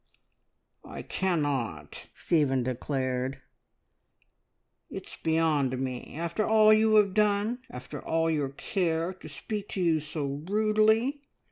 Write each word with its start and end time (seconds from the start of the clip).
"I 0.83 1.03
cannot," 1.03 2.07
Stephen 2.15 2.63
declared. 2.63 3.39
"It's 4.89 5.15
beyond 5.21 5.77
me. 5.77 6.15
After 6.17 6.43
all 6.43 6.73
you 6.73 6.95
have 6.95 7.13
done 7.13 7.59
after 7.69 8.03
all 8.03 8.27
your 8.27 8.49
care, 8.49 9.13
to 9.13 9.29
speak 9.29 9.69
to 9.69 9.81
you 9.83 9.99
so 9.99 10.25
rudely! 10.49 11.21